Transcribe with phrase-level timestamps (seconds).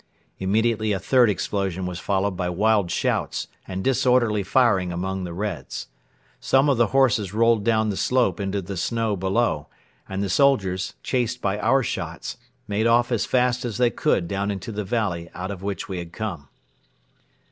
[0.39, 5.89] Immediately a third explosion was followed by wild shouts and disorderly firing among the Reds.
[6.39, 9.67] Some of the horses rolled down the slope into the snow below
[10.09, 12.37] and the soldiers, chased by our shots,
[12.67, 15.99] made off as fast as they could down into the valley out of which we
[15.99, 16.49] had come.